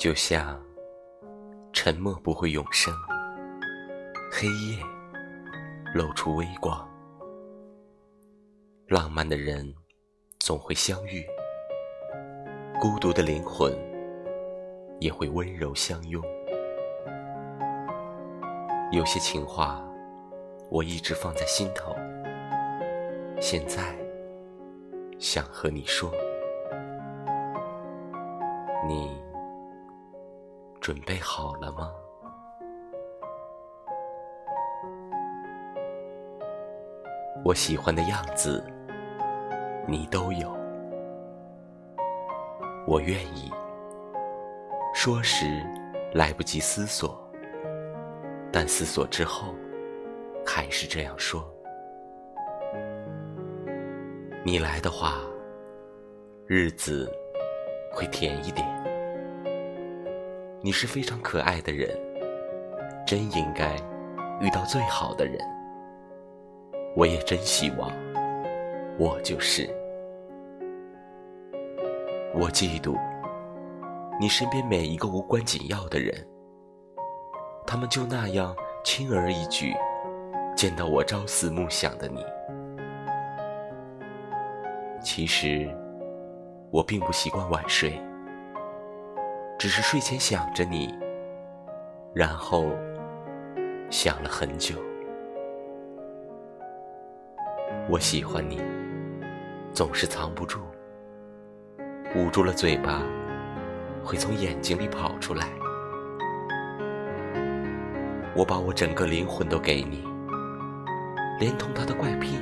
[0.00, 0.58] 就像
[1.74, 2.90] 沉默不会永生，
[4.32, 4.82] 黑夜
[5.94, 6.88] 露出微光，
[8.88, 9.74] 浪漫的人
[10.38, 11.22] 总会相遇，
[12.80, 13.70] 孤独的灵魂
[15.00, 16.24] 也会温柔相拥。
[18.92, 19.86] 有些情话，
[20.70, 21.94] 我一直放在心头，
[23.38, 23.94] 现在
[25.18, 26.10] 想和你说，
[28.88, 29.29] 你。
[30.80, 31.92] 准备好了吗？
[37.44, 38.64] 我喜欢的样子，
[39.86, 40.50] 你都有。
[42.86, 43.50] 我愿意
[44.94, 45.62] 说时
[46.14, 47.16] 来不及思索，
[48.50, 49.54] 但思索之后，
[50.46, 51.46] 还是这样说。
[54.42, 55.18] 你来的话，
[56.46, 57.10] 日子
[57.92, 58.89] 会甜一点。
[60.62, 61.88] 你是非常可爱的人，
[63.06, 63.74] 真应该
[64.42, 65.38] 遇到最好的人。
[66.94, 67.90] 我也真希望
[68.98, 69.68] 我就是。
[72.34, 72.94] 我嫉妒
[74.20, 76.14] 你身边每一个无关紧要的人，
[77.66, 79.74] 他们就那样轻而易举
[80.54, 82.22] 见到我朝思暮想的你。
[85.02, 85.74] 其实
[86.70, 87.98] 我并不习惯晚睡。
[89.60, 90.98] 只是睡前想着你，
[92.14, 92.70] 然后
[93.90, 94.74] 想了很久。
[97.86, 98.58] 我喜欢你，
[99.70, 100.60] 总是藏不住，
[102.16, 103.02] 捂住了嘴巴，
[104.02, 105.46] 会从眼睛里跑出来。
[108.34, 110.02] 我把我整个灵魂都给你，
[111.38, 112.38] 连同他的怪癖、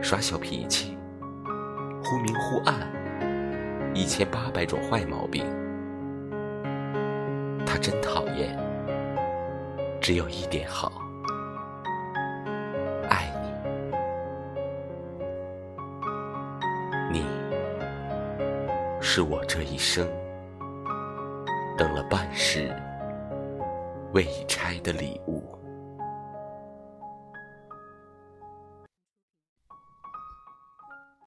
[0.00, 0.96] 耍小脾气、
[2.04, 2.76] 忽明忽暗、
[3.92, 5.44] 一千八百种坏毛病。
[7.78, 8.56] 真讨厌，
[10.00, 10.92] 只有一点好，
[13.08, 13.30] 爱
[17.10, 17.18] 你。
[17.18, 17.26] 你
[19.00, 20.06] 是我这一生
[21.76, 22.74] 等了半世
[24.12, 25.42] 未拆的礼物。